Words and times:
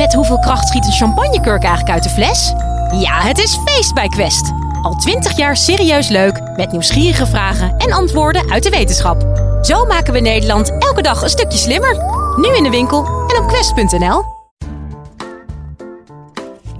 Met 0.00 0.14
hoeveel 0.14 0.38
kracht 0.38 0.68
schiet 0.68 0.86
een 0.86 0.92
champagnekurk 0.92 1.62
eigenlijk 1.62 1.94
uit 1.94 2.02
de 2.02 2.08
fles? 2.08 2.52
Ja, 3.00 3.20
het 3.20 3.38
is 3.38 3.58
feest 3.64 3.94
bij 3.94 4.08
Quest. 4.08 4.52
Al 4.82 4.94
twintig 4.94 5.36
jaar 5.36 5.56
serieus 5.56 6.08
leuk, 6.08 6.40
met 6.56 6.72
nieuwsgierige 6.72 7.26
vragen 7.26 7.76
en 7.76 7.92
antwoorden 7.92 8.50
uit 8.50 8.62
de 8.62 8.70
wetenschap. 8.70 9.22
Zo 9.62 9.84
maken 9.84 10.12
we 10.12 10.20
Nederland 10.20 10.78
elke 10.78 11.02
dag 11.02 11.22
een 11.22 11.28
stukje 11.28 11.58
slimmer. 11.58 11.96
Nu 12.36 12.56
in 12.56 12.62
de 12.62 12.70
winkel 12.70 13.04
en 13.06 13.42
op 13.42 13.48
quest.nl. 13.48 14.24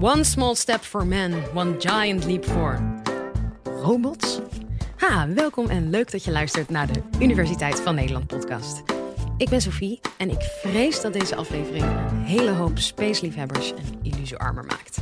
One 0.00 0.24
small 0.24 0.54
step 0.54 0.82
for 0.82 1.06
man, 1.06 1.34
one 1.54 1.74
giant 1.78 2.24
leap 2.24 2.44
for 2.44 2.78
robots. 3.82 4.38
Ha, 4.96 5.28
welkom 5.34 5.68
en 5.68 5.90
leuk 5.90 6.10
dat 6.10 6.24
je 6.24 6.30
luistert 6.30 6.70
naar 6.70 6.86
de 6.86 7.02
Universiteit 7.18 7.80
van 7.80 7.94
Nederland 7.94 8.26
podcast. 8.26 8.82
Ik 9.40 9.48
ben 9.48 9.60
Sophie 9.60 10.00
en 10.16 10.30
ik 10.30 10.40
vrees 10.42 11.00
dat 11.00 11.12
deze 11.12 11.36
aflevering 11.36 11.84
een 11.84 12.22
hele 12.24 12.50
hoop 12.50 12.78
spaceliefhebbers 12.78 13.72
en 13.74 13.98
illusiearmer 14.02 14.64
maakt. 14.64 14.98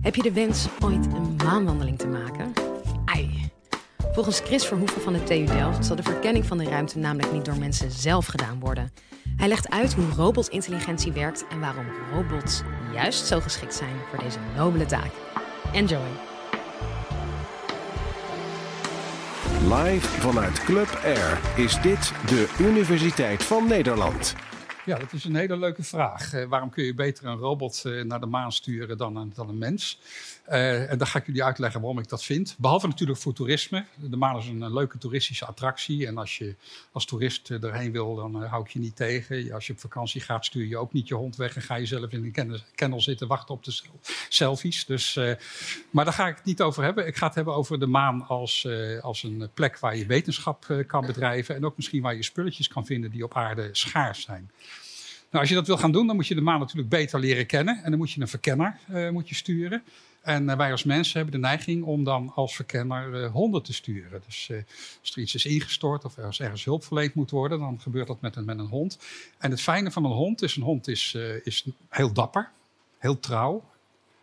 Heb 0.00 0.14
je 0.14 0.22
de 0.22 0.32
wens 0.32 0.66
ooit 0.80 1.06
een 1.06 1.36
maanwandeling 1.36 1.98
te 1.98 2.06
maken? 2.06 2.52
Ai. 3.04 3.50
Volgens 4.12 4.40
Chris 4.40 4.66
Verhoeven 4.66 5.00
van 5.00 5.12
de 5.12 5.22
TU 5.22 5.44
Delft 5.44 5.86
zal 5.86 5.96
de 5.96 6.02
verkenning 6.02 6.46
van 6.46 6.58
de 6.58 6.64
ruimte 6.64 6.98
namelijk 6.98 7.32
niet 7.32 7.44
door 7.44 7.58
mensen 7.58 7.90
zelf 7.90 8.26
gedaan 8.26 8.60
worden. 8.60 8.92
Hij 9.36 9.48
legt 9.48 9.70
uit 9.70 9.94
hoe 9.94 10.10
robotintelligentie 10.16 11.12
werkt 11.12 11.44
en 11.48 11.60
waarom 11.60 11.86
robots 12.12 12.62
juist 12.92 13.26
zo 13.26 13.40
geschikt 13.40 13.74
zijn 13.74 13.96
voor 14.10 14.18
deze 14.18 14.38
nobele 14.56 14.86
taak. 14.86 15.10
Enjoy! 15.72 16.33
Live 19.72 20.06
vanuit 20.20 20.64
Club 20.64 21.00
Air 21.04 21.40
is 21.56 21.80
dit 21.80 22.12
de 22.26 22.54
Universiteit 22.58 23.44
van 23.44 23.66
Nederland. 23.68 24.34
Ja, 24.84 24.98
dat 24.98 25.12
is 25.12 25.24
een 25.24 25.34
hele 25.34 25.56
leuke 25.56 25.82
vraag. 25.82 26.32
Eh, 26.32 26.44
waarom 26.44 26.70
kun 26.70 26.84
je 26.84 26.94
beter 26.94 27.26
een 27.26 27.36
robot 27.36 27.82
eh, 27.84 28.02
naar 28.02 28.20
de 28.20 28.26
maan 28.26 28.52
sturen 28.52 28.98
dan 28.98 29.16
een, 29.16 29.32
dan 29.34 29.48
een 29.48 29.58
mens? 29.58 30.00
Uh, 30.48 30.90
en 30.90 30.98
dan 30.98 31.06
ga 31.06 31.18
ik 31.18 31.26
jullie 31.26 31.44
uitleggen 31.44 31.80
waarom 31.80 31.98
ik 31.98 32.08
dat 32.08 32.24
vind. 32.24 32.54
Behalve 32.58 32.86
natuurlijk 32.86 33.18
voor 33.18 33.32
toerisme. 33.32 33.84
De 33.96 34.16
maan 34.16 34.36
is 34.36 34.46
een, 34.46 34.60
een 34.60 34.72
leuke 34.72 34.98
toeristische 34.98 35.46
attractie. 35.46 36.06
En 36.06 36.18
als 36.18 36.38
je 36.38 36.54
als 36.92 37.04
toerist 37.04 37.50
erheen 37.50 37.92
wil, 37.92 38.14
dan 38.14 38.44
hou 38.44 38.64
ik 38.64 38.70
je 38.70 38.78
niet 38.78 38.96
tegen. 38.96 39.52
Als 39.52 39.66
je 39.66 39.72
op 39.72 39.80
vakantie 39.80 40.20
gaat, 40.20 40.44
stuur 40.44 40.66
je 40.66 40.76
ook 40.76 40.92
niet 40.92 41.08
je 41.08 41.14
hond 41.14 41.36
weg. 41.36 41.56
En 41.56 41.62
ga 41.62 41.74
je 41.74 41.86
zelf 41.86 42.10
in 42.10 42.32
een 42.34 42.62
kennel 42.74 43.00
zitten 43.00 43.28
wachten 43.28 43.54
op 43.54 43.64
de 43.64 43.80
selfies. 44.28 44.84
Dus, 44.84 45.14
maar 45.90 46.04
daar 46.04 46.14
ga 46.14 46.28
ik 46.28 46.36
het 46.36 46.44
niet 46.44 46.62
over 46.62 46.82
hebben. 46.82 47.06
Ik 47.06 47.16
ga 47.16 47.26
het 47.26 47.34
hebben 47.34 47.54
over 47.54 47.80
de 47.80 47.86
maan 47.86 48.26
als, 48.26 48.68
als 49.00 49.22
een 49.22 49.48
plek 49.54 49.78
waar 49.78 49.96
je 49.96 50.06
wetenschap 50.06 50.84
kan 50.86 51.06
bedrijven. 51.06 51.54
En 51.54 51.64
ook 51.64 51.76
misschien 51.76 52.02
waar 52.02 52.14
je 52.14 52.22
spulletjes 52.22 52.68
kan 52.68 52.86
vinden 52.86 53.10
die 53.10 53.24
op 53.24 53.36
aarde 53.36 53.68
schaars 53.72 54.22
zijn. 54.22 54.50
Nou, 55.34 55.46
als 55.46 55.54
je 55.54 55.60
dat 55.60 55.68
wil 55.68 55.82
gaan 55.82 55.92
doen, 55.92 56.06
dan 56.06 56.16
moet 56.16 56.26
je 56.26 56.34
de 56.34 56.40
maan 56.40 56.58
natuurlijk 56.58 56.88
beter 56.88 57.20
leren 57.20 57.46
kennen. 57.46 57.80
En 57.82 57.90
dan 57.90 57.98
moet 57.98 58.12
je 58.12 58.20
een 58.20 58.28
verkenner 58.28 58.78
uh, 58.90 59.10
moet 59.10 59.28
je 59.28 59.34
sturen. 59.34 59.82
En 60.22 60.44
uh, 60.44 60.56
wij 60.56 60.70
als 60.70 60.84
mensen 60.84 61.16
hebben 61.16 61.40
de 61.40 61.46
neiging 61.46 61.84
om 61.84 62.04
dan 62.04 62.32
als 62.34 62.54
verkenner 62.54 63.22
uh, 63.22 63.30
honden 63.32 63.62
te 63.62 63.72
sturen. 63.72 64.22
Dus 64.26 64.50
als 65.00 65.14
er 65.14 65.22
iets 65.22 65.34
is 65.34 65.44
ingestort 65.44 66.04
of 66.04 66.16
er 66.16 66.36
ergens 66.38 66.64
hulp 66.64 66.84
verleend 66.84 67.14
moet 67.14 67.30
worden, 67.30 67.58
dan 67.58 67.80
gebeurt 67.80 68.06
dat 68.06 68.20
met 68.20 68.36
een, 68.36 68.44
met 68.44 68.58
een 68.58 68.66
hond. 68.66 68.98
En 69.38 69.50
het 69.50 69.60
fijne 69.60 69.90
van 69.90 70.04
een 70.04 70.10
hond 70.10 70.42
is, 70.42 70.56
een 70.56 70.62
hond 70.62 70.88
is, 70.88 71.16
is 71.42 71.66
heel 71.88 72.12
dapper, 72.12 72.50
heel 72.98 73.20
trouw, 73.20 73.64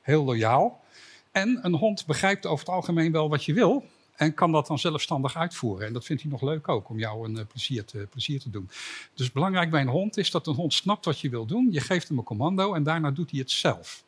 heel 0.02 0.24
loyaal. 0.24 0.84
En 1.32 1.60
een 1.62 1.76
hond 1.76 2.06
begrijpt 2.06 2.46
over 2.46 2.66
het 2.66 2.76
algemeen 2.76 3.12
wel 3.12 3.30
wat 3.30 3.46
je 3.46 3.54
wil. 3.54 3.86
En 4.22 4.34
kan 4.34 4.52
dat 4.52 4.68
dan 4.68 4.80
zelfstandig 4.80 5.36
uitvoeren. 5.36 5.88
En 5.88 5.94
dat 5.94 6.06
vindt 6.06 6.22
hij 6.22 6.32
nog 6.32 6.42
leuk 6.42 6.68
ook, 6.68 6.90
om 6.90 7.00
jou 7.00 7.26
een 7.26 7.38
uh, 7.38 7.42
plezier, 7.48 7.86
te, 7.86 8.08
plezier 8.10 8.40
te 8.40 8.50
doen. 8.50 8.70
Dus 9.14 9.32
belangrijk 9.32 9.70
bij 9.70 9.82
een 9.82 9.88
hond 9.88 10.18
is 10.18 10.32
dat 10.32 10.48
een 10.48 10.54
hond 10.54 10.74
snapt 10.74 11.06
wat 11.06 11.20
je 11.20 11.30
wil 11.30 11.46
doen. 11.46 11.68
Je 11.72 11.80
geeft 11.80 12.08
hem 12.08 12.18
een 12.18 12.24
commando 12.24 12.74
en 12.74 12.84
daarna 12.84 13.12
doet 13.12 13.32
hij 13.32 13.40
het 13.40 13.52
zelf. 13.52 14.04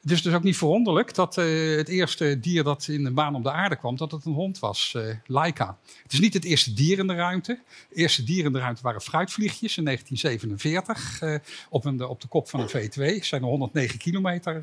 Het 0.00 0.10
is 0.10 0.22
dus 0.22 0.34
ook 0.34 0.42
niet 0.42 0.56
verwonderlijk 0.56 1.14
dat 1.14 1.38
uh, 1.38 1.76
het 1.76 1.88
eerste 1.88 2.40
dier 2.40 2.62
dat 2.62 2.88
in 2.88 3.04
de 3.04 3.10
baan 3.10 3.34
op 3.34 3.42
de 3.42 3.52
aarde 3.52 3.76
kwam, 3.76 3.96
dat 3.96 4.10
het 4.10 4.24
een 4.24 4.32
hond 4.32 4.58
was, 4.58 4.94
uh, 4.96 5.14
Laika. 5.26 5.78
Het 6.02 6.12
is 6.12 6.20
niet 6.20 6.34
het 6.34 6.44
eerste 6.44 6.72
dier 6.72 6.98
in 6.98 7.06
de 7.06 7.14
ruimte. 7.14 7.60
Het 7.88 7.98
eerste 7.98 8.24
dier 8.24 8.44
in 8.44 8.52
de 8.52 8.58
ruimte 8.58 8.82
waren 8.82 9.00
fruitvliegjes 9.00 9.76
in 9.76 9.84
1947. 9.84 11.22
Uh, 11.22 11.34
op, 11.70 11.84
een, 11.84 12.04
op 12.04 12.20
de 12.20 12.28
kop 12.28 12.48
van 12.48 12.60
een 12.60 12.68
V2 12.68 13.24
zijn 13.24 13.42
er 13.42 13.48
109 13.48 13.98
kilometer 13.98 14.62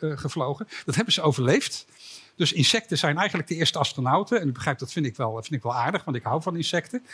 gevlogen. 0.00 0.68
Dat 0.84 0.94
hebben 0.94 1.12
ze 1.12 1.22
overleefd. 1.22 1.86
Dus 2.36 2.52
insecten 2.52 2.98
zijn 2.98 3.16
eigenlijk 3.18 3.48
de 3.48 3.54
eerste 3.54 3.78
astronauten. 3.78 4.40
En 4.40 4.48
u 4.48 4.52
begrijpt, 4.52 4.80
dat 4.80 4.92
vind 4.92 5.06
ik 5.06 5.16
wel, 5.16 5.32
vind 5.32 5.52
ik 5.52 5.62
wel 5.62 5.74
aardig, 5.74 6.04
want 6.04 6.16
ik 6.16 6.22
hou 6.22 6.42
van 6.42 6.56
insecten. 6.56 7.06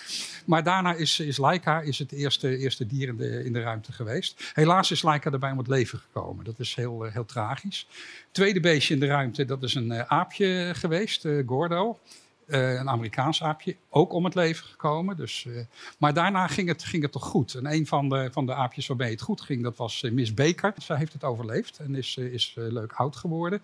Maar 0.44 0.62
daarna 0.62 0.94
is, 0.94 1.20
is 1.20 1.36
Laika 1.36 1.80
is 1.80 1.98
het 1.98 2.12
eerste, 2.12 2.56
eerste 2.56 2.86
dier 2.86 3.08
in 3.08 3.16
de, 3.16 3.44
in 3.44 3.52
de 3.52 3.60
ruimte 3.60 3.92
geweest. 3.92 4.50
Helaas 4.52 4.90
is 4.90 5.02
Laika 5.02 5.30
erbij 5.30 5.50
om 5.50 5.58
het 5.58 5.68
leven 5.68 5.98
gekomen. 5.98 6.44
Dat 6.44 6.58
is 6.58 6.74
heel, 6.74 7.02
heel 7.02 7.24
tragisch. 7.24 7.86
Tweede 8.30 8.60
beestje 8.60 8.94
in 8.94 9.00
de 9.00 9.06
ruimte, 9.06 9.44
dat 9.44 9.62
is 9.62 9.74
een 9.74 10.10
aapje 10.10 10.70
geweest, 10.74 11.26
Gordo. 11.46 11.98
Uh, 12.46 12.72
een 12.72 12.88
Amerikaans 12.88 13.42
aapje, 13.42 13.76
ook 13.88 14.12
om 14.12 14.24
het 14.24 14.34
leven 14.34 14.66
gekomen. 14.66 15.16
Dus, 15.16 15.46
maar 15.98 16.14
daarna 16.14 16.46
ging 16.46 16.68
het, 16.68 16.84
ging 16.84 17.02
het 17.02 17.12
toch 17.12 17.24
goed. 17.24 17.54
En 17.54 17.72
een 17.72 17.86
van 17.86 18.08
de, 18.08 18.28
van 18.32 18.46
de 18.46 18.54
aapjes 18.54 18.86
waarbij 18.86 19.10
het 19.10 19.20
goed 19.20 19.40
ging, 19.40 19.62
dat 19.62 19.76
was 19.76 20.02
Miss 20.12 20.34
Baker. 20.34 20.74
Zij 20.76 20.96
heeft 20.96 21.12
het 21.12 21.24
overleefd 21.24 21.78
en 21.78 21.94
is, 21.94 22.16
is 22.16 22.52
leuk 22.56 22.92
oud 22.92 23.16
geworden. 23.16 23.62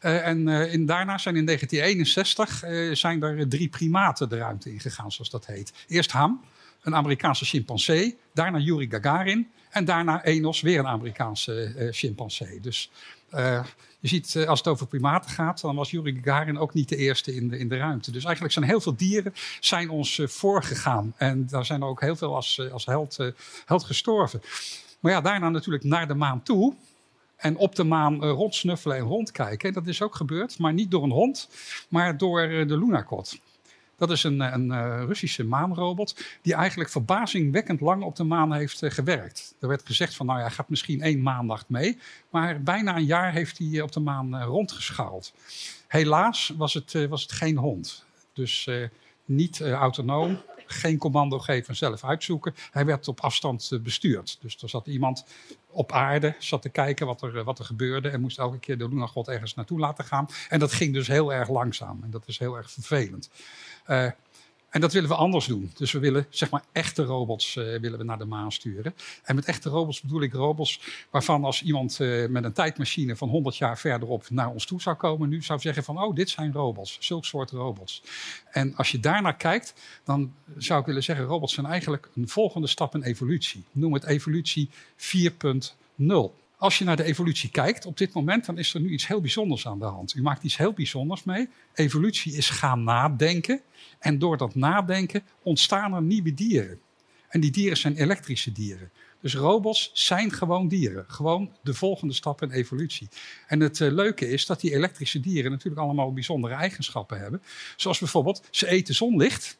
En 0.00 0.48
in, 0.48 0.86
daarna 0.86 1.18
zijn 1.18 1.36
in 1.36 1.44
1961 1.44 2.96
zijn 2.98 3.22
er 3.22 3.48
drie 3.48 3.68
primaten 3.68 4.28
de 4.28 4.36
ruimte 4.36 4.72
ingegaan, 4.72 5.12
zoals 5.12 5.30
dat 5.30 5.46
heet. 5.46 5.72
Eerst 5.88 6.10
Ham, 6.10 6.40
een 6.82 6.94
Amerikaanse 6.94 7.44
chimpansee. 7.44 8.18
Daarna 8.34 8.58
Yuri 8.58 8.88
Gagarin. 8.90 9.48
En 9.70 9.84
daarna 9.84 10.24
Enos, 10.24 10.60
weer 10.60 10.78
een 10.78 10.86
Amerikaanse 10.86 11.88
chimpansee. 11.90 12.60
Dus 12.60 12.90
je 14.06 14.08
ziet, 14.08 14.36
eh, 14.36 14.48
als 14.48 14.58
het 14.58 14.68
over 14.68 14.86
primaten 14.86 15.30
gaat, 15.30 15.60
dan 15.60 15.76
was 15.76 15.90
Yuri 15.90 16.20
Gagarin 16.22 16.58
ook 16.58 16.74
niet 16.74 16.88
de 16.88 16.96
eerste 16.96 17.34
in 17.34 17.48
de, 17.48 17.58
in 17.58 17.68
de 17.68 17.76
ruimte. 17.76 18.10
Dus 18.10 18.24
eigenlijk 18.24 18.54
zijn 18.54 18.64
heel 18.64 18.80
veel 18.80 18.96
dieren 18.96 19.34
zijn 19.60 19.90
ons 19.90 20.18
eh, 20.18 20.26
voorgegaan. 20.26 21.14
En 21.16 21.46
daar 21.46 21.64
zijn 21.64 21.82
er 21.82 21.88
ook 21.88 22.00
heel 22.00 22.16
veel 22.16 22.34
als, 22.34 22.58
eh, 22.58 22.72
als 22.72 22.86
held, 22.86 23.18
held 23.64 23.84
gestorven. 23.84 24.42
Maar 25.00 25.12
ja, 25.12 25.20
daarna 25.20 25.48
natuurlijk 25.48 25.84
naar 25.84 26.08
de 26.08 26.14
maan 26.14 26.42
toe. 26.42 26.74
En 27.36 27.56
op 27.56 27.74
de 27.74 27.84
maan 27.84 28.24
rondsnuffelen 28.24 28.96
en 28.96 29.02
rondkijken. 29.02 29.72
Dat 29.72 29.86
is 29.86 30.02
ook 30.02 30.14
gebeurd, 30.14 30.58
maar 30.58 30.72
niet 30.72 30.90
door 30.90 31.02
een 31.02 31.10
hond, 31.10 31.48
maar 31.88 32.16
door 32.16 32.48
de 32.48 32.78
Lunakot. 32.78 33.38
Dat 33.96 34.10
is 34.10 34.24
een, 34.24 34.40
een 34.40 34.66
uh, 34.66 35.02
Russische 35.06 35.44
maanrobot 35.44 36.24
die 36.42 36.54
eigenlijk 36.54 36.90
verbazingwekkend 36.90 37.80
lang 37.80 38.02
op 38.02 38.16
de 38.16 38.24
maan 38.24 38.52
heeft 38.52 38.82
gewerkt. 38.84 39.54
Er 39.60 39.68
werd 39.68 39.86
gezegd 39.86 40.14
van, 40.14 40.26
nou 40.26 40.38
ja, 40.38 40.48
gaat 40.48 40.68
misschien 40.68 41.00
één 41.00 41.22
maandag 41.22 41.68
mee. 41.68 41.98
Maar 42.30 42.62
bijna 42.62 42.96
een 42.96 43.04
jaar 43.04 43.32
heeft 43.32 43.58
hij 43.58 43.80
op 43.80 43.92
de 43.92 44.00
maan 44.00 44.42
rondgeschaald. 44.42 45.32
Helaas 45.88 46.52
was 46.56 46.74
het, 46.74 47.08
was 47.08 47.22
het 47.22 47.32
geen 47.32 47.56
hond. 47.56 48.04
Dus 48.32 48.70
niet 49.24 49.60
autonoom, 49.60 50.40
geen 50.66 50.98
commando 50.98 51.38
geven 51.38 51.68
en 51.68 51.76
zelf 51.76 52.04
uitzoeken. 52.04 52.54
Hij 52.70 52.84
werd 52.84 53.08
op 53.08 53.20
afstand 53.20 53.70
bestuurd. 53.82 54.38
Dus 54.40 54.62
er 54.62 54.68
zat 54.68 54.86
iemand 54.86 55.24
op 55.70 55.92
aarde, 55.92 56.34
zat 56.38 56.62
te 56.62 56.68
kijken 56.68 57.06
wat 57.06 57.22
er, 57.22 57.44
wat 57.44 57.58
er 57.58 57.64
gebeurde. 57.64 58.08
En 58.08 58.20
moest 58.20 58.38
elke 58.38 58.58
keer 58.58 58.78
de 58.78 58.88
Lunagod 58.88 59.28
ergens 59.28 59.54
naartoe 59.54 59.78
laten 59.78 60.04
gaan. 60.04 60.28
En 60.48 60.58
dat 60.58 60.72
ging 60.72 60.92
dus 60.92 61.06
heel 61.06 61.32
erg 61.32 61.48
langzaam. 61.48 62.00
En 62.02 62.10
dat 62.10 62.22
is 62.26 62.38
heel 62.38 62.56
erg 62.56 62.70
vervelend. 62.70 63.30
Uh, 63.86 64.10
en 64.70 64.80
dat 64.80 64.92
willen 64.92 65.08
we 65.08 65.14
anders 65.14 65.46
doen. 65.46 65.70
Dus 65.76 65.92
we 65.92 65.98
willen 65.98 66.26
zeg 66.30 66.50
maar 66.50 66.64
echte 66.72 67.02
robots 67.02 67.56
uh, 67.56 67.64
willen 67.64 67.98
we 67.98 68.04
naar 68.04 68.18
de 68.18 68.24
maan 68.24 68.52
sturen. 68.52 68.94
En 69.22 69.34
met 69.34 69.44
echte 69.44 69.68
robots 69.68 70.00
bedoel 70.00 70.22
ik 70.22 70.32
robots 70.32 70.80
waarvan 71.10 71.44
als 71.44 71.62
iemand 71.62 71.98
uh, 72.00 72.28
met 72.28 72.44
een 72.44 72.52
tijdmachine 72.52 73.16
van 73.16 73.28
100 73.28 73.56
jaar 73.56 73.78
verderop 73.78 74.30
naar 74.30 74.50
ons 74.50 74.66
toe 74.66 74.80
zou 74.80 74.96
komen, 74.96 75.28
nu 75.28 75.42
zou 75.42 75.60
zeggen 75.60 75.84
van 75.84 76.02
oh, 76.02 76.14
dit 76.14 76.30
zijn 76.30 76.52
robots, 76.52 76.96
zulk 77.00 77.24
soort 77.24 77.50
robots. 77.50 78.02
En 78.50 78.74
als 78.76 78.90
je 78.90 79.00
daarnaar 79.00 79.36
kijkt, 79.36 79.74
dan 80.04 80.34
zou 80.56 80.80
ik 80.80 80.86
willen 80.86 81.02
zeggen, 81.02 81.24
robots 81.24 81.54
zijn 81.54 81.66
eigenlijk 81.66 82.08
een 82.14 82.28
volgende 82.28 82.66
stap 82.66 82.94
in 82.94 83.02
evolutie. 83.02 83.64
Noem 83.72 83.92
het 83.92 84.04
evolutie 84.04 84.70
4.0. 84.96 86.45
Als 86.58 86.78
je 86.78 86.84
naar 86.84 86.96
de 86.96 87.04
evolutie 87.04 87.50
kijkt 87.50 87.86
op 87.86 87.98
dit 87.98 88.12
moment, 88.12 88.46
dan 88.46 88.58
is 88.58 88.74
er 88.74 88.80
nu 88.80 88.90
iets 88.90 89.06
heel 89.06 89.20
bijzonders 89.20 89.66
aan 89.66 89.78
de 89.78 89.84
hand. 89.84 90.14
U 90.14 90.22
maakt 90.22 90.42
iets 90.42 90.56
heel 90.56 90.72
bijzonders 90.72 91.24
mee. 91.24 91.48
Evolutie 91.74 92.32
is 92.32 92.50
gaan 92.50 92.84
nadenken. 92.84 93.60
En 93.98 94.18
door 94.18 94.36
dat 94.36 94.54
nadenken 94.54 95.22
ontstaan 95.42 95.94
er 95.94 96.02
nieuwe 96.02 96.34
dieren. 96.34 96.80
En 97.28 97.40
die 97.40 97.50
dieren 97.50 97.76
zijn 97.76 97.96
elektrische 97.96 98.52
dieren. 98.52 98.90
Dus 99.20 99.34
robots 99.34 99.90
zijn 99.92 100.32
gewoon 100.32 100.68
dieren. 100.68 101.04
Gewoon 101.08 101.50
de 101.62 101.74
volgende 101.74 102.14
stap 102.14 102.42
in 102.42 102.50
evolutie. 102.50 103.08
En 103.46 103.60
het 103.60 103.80
uh, 103.80 103.92
leuke 103.92 104.28
is 104.28 104.46
dat 104.46 104.60
die 104.60 104.74
elektrische 104.74 105.20
dieren 105.20 105.50
natuurlijk 105.50 105.82
allemaal 105.82 106.12
bijzondere 106.12 106.54
eigenschappen 106.54 107.18
hebben. 107.20 107.42
Zoals 107.76 107.98
bijvoorbeeld, 107.98 108.42
ze 108.50 108.68
eten 108.68 108.94
zonlicht. 108.94 109.58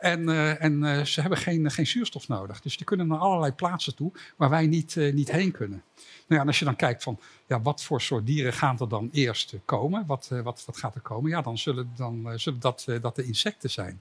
En, 0.00 0.28
uh, 0.28 0.62
en 0.62 0.82
uh, 0.82 1.04
ze 1.04 1.20
hebben 1.20 1.38
geen, 1.38 1.70
geen 1.70 1.86
zuurstof 1.86 2.28
nodig. 2.28 2.60
Dus 2.60 2.76
die 2.76 2.86
kunnen 2.86 3.06
naar 3.06 3.18
allerlei 3.18 3.52
plaatsen 3.52 3.94
toe 3.94 4.12
waar 4.36 4.50
wij 4.50 4.66
niet, 4.66 4.96
niet 4.96 5.30
heen 5.30 5.50
kunnen. 5.50 5.82
Nou 5.96 6.04
ja, 6.26 6.40
en 6.40 6.46
als 6.46 6.58
je 6.58 6.64
dan 6.64 6.76
kijkt 6.76 7.02
van 7.02 7.20
ja, 7.46 7.62
wat 7.62 7.82
voor 7.82 8.00
soort 8.00 8.26
dieren 8.26 8.52
gaan 8.52 8.78
er 8.78 8.88
dan 8.88 9.08
eerst 9.12 9.54
komen, 9.64 10.06
wat, 10.06 10.30
wat, 10.42 10.66
gaat 10.72 10.94
er 10.94 11.00
komen, 11.00 11.30
ja, 11.30 11.42
dan 11.42 11.58
zullen, 11.58 11.90
dan, 11.96 12.38
dat, 12.58 12.86
dat 13.00 13.16
de 13.16 13.24
insecten 13.24 13.70
zijn. 13.70 14.00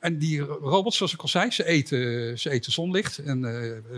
En 0.00 0.18
die 0.18 0.40
robots, 0.40 0.96
zoals 0.96 1.12
ik 1.12 1.20
al 1.20 1.28
zei, 1.28 1.50
ze 1.50 1.64
eten, 1.64 2.38
ze 2.38 2.50
eten 2.50 2.72
zonlicht 2.72 3.18
en, 3.18 3.44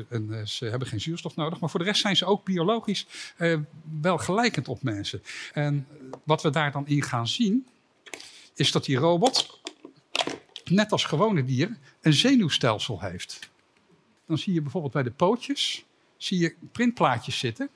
en 0.08 0.48
ze 0.48 0.64
hebben 0.64 0.88
geen 0.88 1.00
zuurstof 1.00 1.36
nodig. 1.36 1.60
Maar 1.60 1.70
voor 1.70 1.80
de 1.80 1.86
rest 1.86 2.00
zijn 2.00 2.16
ze 2.16 2.24
ook 2.24 2.44
biologisch 2.44 3.06
wel 4.00 4.18
gelijkend 4.18 4.68
op 4.68 4.82
mensen. 4.82 5.22
En 5.52 5.86
wat 6.24 6.42
we 6.42 6.50
daar 6.50 6.72
dan 6.72 6.86
in 6.86 7.02
gaan 7.02 7.28
zien, 7.28 7.66
is 8.54 8.72
dat 8.72 8.84
die 8.84 8.96
robot, 8.96 9.51
net 10.74 10.92
als 10.92 11.04
gewone 11.04 11.44
dieren, 11.44 11.78
een 12.00 12.12
zenuwstelsel 12.12 13.00
heeft. 13.00 13.50
Dan 14.26 14.38
zie 14.38 14.54
je 14.54 14.62
bijvoorbeeld 14.62 14.92
bij 14.92 15.02
de 15.02 15.10
pootjes, 15.10 15.84
zie 16.16 16.38
je 16.38 16.54
printplaatjes 16.72 17.38
zitten. 17.38 17.68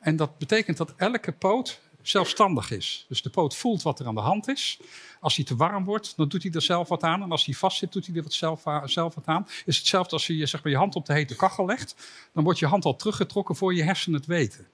En 0.00 0.16
dat 0.16 0.38
betekent 0.38 0.76
dat 0.76 0.94
elke 0.96 1.32
poot 1.32 1.80
zelfstandig 2.02 2.70
is. 2.70 3.04
Dus 3.08 3.22
de 3.22 3.30
poot 3.30 3.56
voelt 3.56 3.82
wat 3.82 4.00
er 4.00 4.06
aan 4.06 4.14
de 4.14 4.20
hand 4.20 4.48
is. 4.48 4.80
Als 5.20 5.36
hij 5.36 5.44
te 5.44 5.56
warm 5.56 5.84
wordt, 5.84 6.16
dan 6.16 6.28
doet 6.28 6.42
hij 6.42 6.52
er 6.52 6.62
zelf 6.62 6.88
wat 6.88 7.02
aan. 7.02 7.22
En 7.22 7.30
als 7.30 7.44
hij 7.44 7.54
vast 7.54 7.78
zit, 7.78 7.92
doet 7.92 8.06
hij 8.06 8.16
er 8.16 8.22
wat 8.22 8.32
zelf, 8.32 8.62
zelf 8.84 9.14
wat 9.14 9.26
aan. 9.26 9.46
Is 9.64 9.78
hetzelfde 9.78 10.12
als 10.12 10.26
je 10.26 10.46
zeg 10.46 10.62
maar, 10.62 10.72
je 10.72 10.78
hand 10.78 10.94
op 10.94 11.06
de 11.06 11.12
hete 11.12 11.36
kachel 11.36 11.66
legt. 11.66 11.94
Dan 12.32 12.44
wordt 12.44 12.58
je 12.58 12.66
hand 12.66 12.84
al 12.84 12.96
teruggetrokken 12.96 13.56
voor 13.56 13.74
je 13.74 13.82
hersenen 13.82 14.18
het 14.18 14.28
weten. 14.28 14.66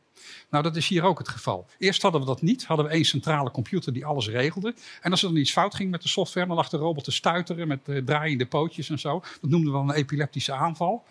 Nou, 0.50 0.62
dat 0.62 0.76
is 0.76 0.88
hier 0.88 1.02
ook 1.02 1.19
het 1.19 1.28
geval. 1.28 1.67
Eerst 1.78 2.02
hadden 2.02 2.20
we 2.20 2.26
dat 2.26 2.43
niet. 2.43 2.64
Hadden 2.64 2.87
we 2.87 2.93
één 2.93 3.05
centrale 3.05 3.50
computer 3.50 3.93
die 3.93 4.06
alles 4.06 4.28
regelde. 4.28 4.75
En 5.00 5.11
als 5.11 5.22
er 5.22 5.28
dan 5.28 5.37
iets 5.37 5.52
fout 5.52 5.75
ging 5.75 5.90
met 5.90 6.02
de 6.02 6.08
software, 6.08 6.46
dan 6.46 6.56
lag 6.56 6.69
de 6.69 6.76
robot 6.76 7.05
te 7.05 7.12
stuiteren 7.12 7.69
met 7.69 7.81
uh, 7.87 8.02
draaiende 8.05 8.46
pootjes 8.46 8.90
en 8.90 8.99
zo. 8.99 9.22
Dat 9.40 9.50
noemden 9.50 9.72
we 9.72 9.78
dan 9.78 9.88
een 9.88 9.94
epileptische 9.94 10.52
aanval. 10.52 11.05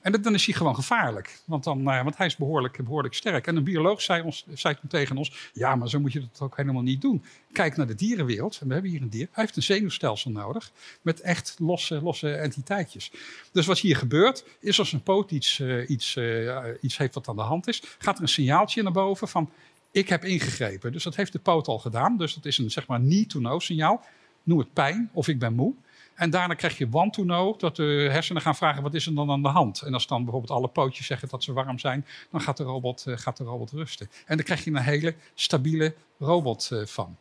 En 0.00 0.22
dan 0.22 0.34
is 0.34 0.46
hij 0.46 0.54
gewoon 0.54 0.74
gevaarlijk. 0.74 1.38
Want, 1.44 1.64
dan, 1.64 1.78
uh, 1.80 2.02
want 2.02 2.16
hij 2.16 2.26
is 2.26 2.36
behoorlijk, 2.36 2.84
behoorlijk 2.84 3.14
sterk. 3.14 3.46
En 3.46 3.56
een 3.56 3.64
bioloog 3.64 4.02
zei, 4.02 4.22
ons, 4.22 4.46
zei 4.54 4.74
toen 4.74 4.88
tegen 4.88 5.16
ons: 5.16 5.50
Ja, 5.52 5.76
maar 5.76 5.88
zo 5.88 6.00
moet 6.00 6.12
je 6.12 6.20
dat 6.20 6.40
ook 6.40 6.56
helemaal 6.56 6.82
niet 6.82 7.00
doen. 7.00 7.24
Kijk 7.52 7.76
naar 7.76 7.86
de 7.86 7.94
dierenwereld. 7.94 8.58
En 8.60 8.66
we 8.66 8.72
hebben 8.72 8.90
hier 8.90 9.02
een 9.02 9.08
dier. 9.08 9.28
Hij 9.32 9.44
heeft 9.44 9.56
een 9.56 9.62
zenuwstelsel 9.62 10.30
nodig. 10.30 10.70
Met 11.02 11.20
echt 11.20 11.56
losse, 11.58 12.02
losse 12.02 12.34
entiteitjes. 12.34 13.12
Dus 13.52 13.66
wat 13.66 13.78
hier 13.78 13.96
gebeurt, 13.96 14.44
is 14.60 14.78
als 14.78 14.92
een 14.92 15.02
poot 15.02 15.30
iets, 15.30 15.58
uh, 15.58 15.90
iets, 15.90 16.16
uh, 16.16 16.58
iets 16.80 16.96
heeft 16.96 17.14
wat 17.14 17.28
aan 17.28 17.36
de 17.36 17.42
hand 17.42 17.68
is, 17.68 17.82
gaat 17.98 18.16
er 18.16 18.22
een 18.22 18.28
signaaltje 18.28 18.82
naar 18.82 18.92
boven 18.92 19.28
van. 19.28 19.50
Ik 19.90 20.08
heb 20.08 20.24
ingegrepen. 20.24 20.92
Dus 20.92 21.02
dat 21.02 21.16
heeft 21.16 21.32
de 21.32 21.38
poot 21.38 21.66
al 21.66 21.78
gedaan. 21.78 22.16
Dus 22.16 22.34
dat 22.34 22.44
is 22.44 22.58
een 22.58 22.70
zeg 22.70 22.86
maar 22.86 23.00
need-to-know 23.00 23.60
signaal. 23.60 24.04
Noem 24.42 24.58
het 24.58 24.72
pijn 24.72 25.10
of 25.12 25.28
ik 25.28 25.38
ben 25.38 25.54
moe. 25.54 25.74
En 26.18 26.30
daarna 26.30 26.54
krijg 26.54 26.78
je 26.78 26.88
want 26.88 27.12
to 27.12 27.22
know, 27.22 27.58
dat 27.58 27.76
de 27.76 28.08
hersenen 28.10 28.42
gaan 28.42 28.56
vragen 28.56 28.82
wat 28.82 28.94
is 28.94 29.06
er 29.06 29.14
dan 29.14 29.30
aan 29.30 29.42
de 29.42 29.48
hand. 29.48 29.82
En 29.82 29.94
als 29.94 30.06
dan 30.06 30.22
bijvoorbeeld 30.22 30.52
alle 30.52 30.68
pootjes 30.68 31.06
zeggen 31.06 31.28
dat 31.28 31.42
ze 31.42 31.52
warm 31.52 31.78
zijn, 31.78 32.06
dan 32.30 32.40
gaat 32.40 32.56
de 32.56 32.62
robot, 32.62 33.04
uh, 33.08 33.16
gaat 33.16 33.36
de 33.36 33.44
robot 33.44 33.70
rusten. 33.70 34.10
En 34.26 34.36
dan 34.36 34.44
krijg 34.44 34.64
je 34.64 34.70
een 34.70 34.76
hele 34.76 35.14
stabiele 35.34 35.94
robot 36.18 36.70
uh, 36.72 36.86
van. 36.86 37.16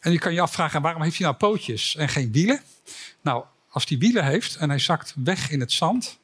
En 0.00 0.12
je 0.12 0.18
kan 0.18 0.32
je 0.34 0.40
afvragen, 0.40 0.82
waarom 0.82 1.02
heeft 1.02 1.18
hij 1.18 1.26
nou 1.26 1.38
pootjes 1.38 1.96
en 1.96 2.08
geen 2.08 2.32
wielen? 2.32 2.60
Nou, 3.20 3.44
als 3.68 3.84
hij 3.88 3.98
wielen 3.98 4.24
heeft 4.24 4.56
en 4.56 4.68
hij 4.68 4.78
zakt 4.78 5.14
weg 5.16 5.50
in 5.50 5.60
het 5.60 5.72
zand, 5.72 6.18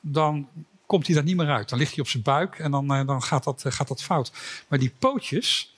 dan 0.00 0.48
komt 0.86 1.06
hij 1.06 1.14
daar 1.14 1.24
niet 1.24 1.36
meer 1.36 1.50
uit. 1.50 1.68
Dan 1.68 1.78
ligt 1.78 1.94
hij 1.94 2.00
op 2.00 2.08
zijn 2.08 2.22
buik 2.22 2.58
en 2.58 2.70
dan, 2.70 3.00
uh, 3.00 3.06
dan 3.06 3.22
gaat, 3.22 3.44
dat, 3.44 3.64
gaat 3.68 3.88
dat 3.88 4.02
fout. 4.02 4.32
Maar 4.68 4.78
die 4.78 4.92
pootjes, 4.98 5.74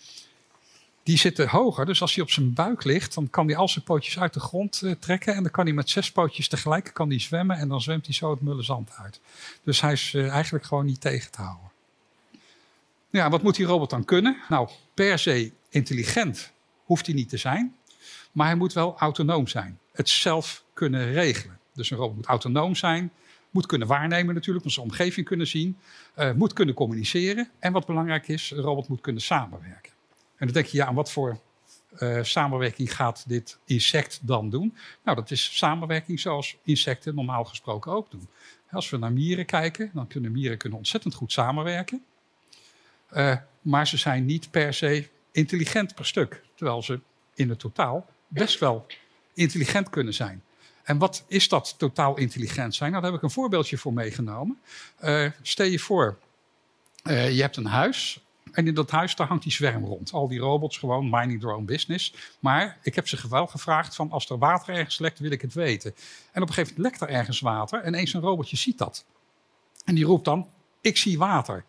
die 1.03 1.19
zitten 1.19 1.49
hoger. 1.49 1.87
Dus 1.87 2.01
als 2.01 2.15
hij 2.15 2.25
op 2.25 2.31
zijn 2.31 2.53
buik 2.53 2.85
ligt, 2.85 3.15
dan 3.15 3.31
kan 3.31 3.47
hij 3.47 3.57
al 3.57 3.69
zijn 3.69 3.85
pootjes 3.85 4.19
uit 4.19 4.35
de 4.35 4.41
grond 4.41 4.83
uh, 4.85 4.93
trekken. 4.93 5.35
En 5.35 5.43
dan 5.43 5.53
kan 5.53 5.65
hij 5.65 5.75
met 5.75 5.91
zes 5.91 6.13
pootjes 6.13 6.49
tegelijk 6.49 6.91
kan 6.93 7.09
hij 7.09 7.21
zwemmen. 7.21 7.57
En 7.57 7.69
dan 7.69 7.81
zwemt 7.81 8.07
hij 8.07 8.15
zo 8.15 8.31
het 8.31 8.41
mulle 8.41 8.63
zand 8.63 8.91
uit. 8.93 9.21
Dus 9.65 9.81
hij 9.81 9.93
is 9.93 10.13
uh, 10.13 10.29
eigenlijk 10.29 10.65
gewoon 10.65 10.85
niet 10.85 11.01
tegen 11.01 11.31
te 11.31 11.41
houden. 11.41 11.71
Ja, 13.11 13.31
wat 13.31 13.43
moet 13.43 13.57
die 13.57 13.67
robot 13.67 13.91
dan 13.91 14.05
kunnen? 14.05 14.37
Nou, 14.49 14.69
per 14.95 15.19
se 15.19 15.53
intelligent 15.69 16.53
hoeft 16.85 17.07
hij 17.07 17.15
niet 17.15 17.29
te 17.29 17.37
zijn. 17.37 17.77
Maar 18.33 18.47
hij 18.47 18.57
moet 18.57 18.73
wel 18.73 18.99
autonoom 18.99 19.47
zijn. 19.47 19.79
Het 19.93 20.09
zelf 20.09 20.65
kunnen 20.73 21.13
regelen. 21.13 21.59
Dus 21.75 21.91
een 21.91 21.97
robot 21.97 22.17
moet 22.17 22.27
autonoom 22.27 22.75
zijn. 22.75 23.13
Moet 23.51 23.67
kunnen 23.67 23.89
waarnemen 23.89 24.35
natuurlijk, 24.35 24.65
moet 24.65 24.75
zijn 24.75 24.87
omgeving 24.87 25.27
kunnen 25.27 25.47
zien. 25.47 25.79
Uh, 26.19 26.33
moet 26.33 26.53
kunnen 26.53 26.75
communiceren. 26.75 27.51
En 27.59 27.73
wat 27.73 27.87
belangrijk 27.87 28.29
is, 28.29 28.51
een 28.51 28.59
robot 28.59 28.89
moet 28.89 29.01
kunnen 29.01 29.23
samenwerken. 29.23 29.93
En 30.43 30.49
dan 30.49 30.57
denk 30.57 30.67
je, 30.67 30.77
ja, 30.77 30.87
aan 30.87 30.95
wat 30.95 31.13
voor 31.13 31.39
uh, 31.99 32.23
samenwerking 32.23 32.95
gaat 32.95 33.25
dit 33.27 33.59
insect 33.65 34.19
dan 34.23 34.51
doen? 34.51 34.77
Nou, 35.05 35.17
dat 35.17 35.31
is 35.31 35.57
samenwerking 35.57 36.21
zoals 36.21 36.57
insecten 36.63 37.15
normaal 37.15 37.45
gesproken 37.45 37.93
ook 37.93 38.11
doen. 38.11 38.29
Als 38.71 38.91
we 38.91 38.97
naar 38.97 39.13
mieren 39.13 39.47
kijken, 39.47 39.91
dan 39.95 40.07
kunnen 40.07 40.33
mieren 40.33 40.59
kunnen 40.59 40.79
ontzettend 40.79 41.15
goed 41.15 41.33
samenwerken. 41.33 42.05
Uh, 43.13 43.37
maar 43.61 43.87
ze 43.87 43.97
zijn 43.97 44.25
niet 44.25 44.51
per 44.51 44.75
se 44.75 45.09
intelligent 45.33 45.95
per 45.95 46.07
stuk. 46.07 46.43
Terwijl 46.55 46.83
ze 46.83 47.01
in 47.35 47.49
het 47.49 47.59
totaal 47.59 48.07
best 48.29 48.59
wel 48.59 48.87
intelligent 49.35 49.91
kunnen 49.91 50.15
zijn. 50.15 50.43
En 50.83 50.99
wat 50.99 51.25
is 51.27 51.49
dat 51.49 51.75
totaal 51.79 52.17
intelligent 52.19 52.75
zijn? 52.75 52.91
Nou, 52.91 53.03
daar 53.03 53.11
heb 53.11 53.21
ik 53.21 53.27
een 53.27 53.35
voorbeeldje 53.35 53.79
voor 53.79 53.93
meegenomen. 53.93 54.61
Uh, 55.05 55.31
stel 55.43 55.67
je 55.67 55.79
voor, 55.79 56.19
je 57.05 57.41
hebt 57.41 57.57
een 57.57 57.67
huis 57.67 58.22
en 58.53 58.67
in 58.67 58.75
dat 58.75 58.91
huis 58.91 59.17
daar 59.17 59.27
hangt 59.27 59.43
die 59.43 59.53
zwerm 59.53 59.85
rond. 59.85 60.13
Al 60.13 60.29
die 60.29 60.39
robots 60.39 60.79
gewoon 60.79 61.11
minding 61.11 61.41
their 61.41 61.55
own 61.55 61.65
business. 61.65 62.15
Maar 62.41 62.79
ik 62.83 62.95
heb 62.95 63.09
ze 63.09 63.29
wel 63.29 63.47
gevraagd 63.47 63.95
van 63.95 64.11
als 64.11 64.31
er 64.31 64.39
water 64.39 64.75
ergens 64.75 64.99
lekt, 64.99 65.19
wil 65.19 65.31
ik 65.31 65.43
het 65.43 65.55
weten. 65.55 65.95
En 66.33 66.43
op 66.43 66.49
een 66.49 66.55
gegeven 66.55 66.75
moment 66.77 66.99
lekt 66.99 67.11
er 67.11 67.17
ergens 67.17 67.41
water 67.41 67.81
en 67.81 67.95
eens 67.95 68.13
een 68.13 68.21
robotje 68.21 68.57
ziet 68.57 68.79
dat. 68.79 69.05
En 69.85 69.95
die 69.95 70.05
roept 70.05 70.25
dan, 70.25 70.49
ik 70.81 70.97
zie 70.97 71.19
water. 71.19 71.65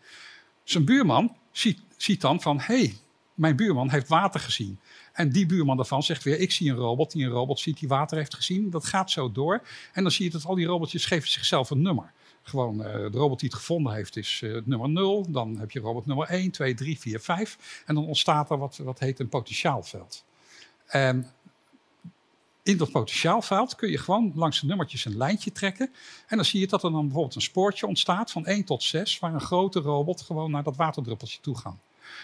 Zijn 0.64 0.84
buurman 0.84 1.36
ziet, 1.50 1.80
ziet 1.96 2.20
dan 2.20 2.40
van, 2.40 2.60
hé, 2.60 2.64
hey, 2.64 2.96
mijn 3.34 3.56
buurman 3.56 3.90
heeft 3.90 4.08
water 4.08 4.40
gezien. 4.40 4.80
En 5.12 5.30
die 5.30 5.46
buurman 5.46 5.76
daarvan 5.76 6.02
zegt 6.02 6.22
weer, 6.22 6.38
ik 6.38 6.52
zie 6.52 6.70
een 6.70 6.76
robot 6.76 7.12
die 7.12 7.24
een 7.24 7.30
robot 7.30 7.60
ziet 7.60 7.78
die 7.78 7.88
water 7.88 8.16
heeft 8.16 8.34
gezien. 8.34 8.70
Dat 8.70 8.84
gaat 8.84 9.10
zo 9.10 9.32
door. 9.32 9.62
En 9.92 10.02
dan 10.02 10.12
zie 10.12 10.24
je 10.24 10.30
dat 10.30 10.44
al 10.44 10.54
die 10.54 10.66
robotjes 10.66 11.04
geven 11.04 11.28
zichzelf 11.28 11.70
een 11.70 11.82
nummer. 11.82 12.12
Gewoon 12.44 12.78
uh, 12.78 12.92
de 12.92 13.18
robot 13.18 13.40
die 13.40 13.48
het 13.48 13.58
gevonden 13.58 13.94
heeft 13.94 14.16
is 14.16 14.40
uh, 14.44 14.60
nummer 14.64 14.88
0. 14.88 15.30
Dan 15.30 15.58
heb 15.58 15.70
je 15.70 15.80
robot 15.80 16.06
nummer 16.06 16.28
1, 16.28 16.50
2, 16.50 16.74
3, 16.74 16.98
4, 16.98 17.20
5. 17.20 17.82
En 17.86 17.94
dan 17.94 18.06
ontstaat 18.06 18.50
er 18.50 18.58
wat, 18.58 18.76
wat 18.76 18.98
heet 18.98 19.20
een 19.20 19.28
potentiaalveld. 19.28 20.24
En 20.86 21.30
in 22.62 22.76
dat 22.76 22.90
potentiaalveld 22.90 23.74
kun 23.74 23.90
je 23.90 23.98
gewoon 23.98 24.32
langs 24.34 24.60
de 24.60 24.66
nummertjes 24.66 25.04
een 25.04 25.16
lijntje 25.16 25.52
trekken. 25.52 25.90
En 26.26 26.36
dan 26.36 26.44
zie 26.44 26.60
je 26.60 26.66
dat 26.66 26.82
er 26.82 26.90
dan 26.90 27.04
bijvoorbeeld 27.04 27.34
een 27.34 27.42
spoortje 27.42 27.86
ontstaat 27.86 28.30
van 28.30 28.46
1 28.46 28.64
tot 28.64 28.82
6, 28.82 29.18
waar 29.18 29.34
een 29.34 29.40
grote 29.40 29.80
robot 29.80 30.22
gewoon 30.22 30.50
naar 30.50 30.62
dat 30.62 30.76
waterdruppeltje 30.76 31.40
toe 31.40 31.58
gaat. 31.58 31.78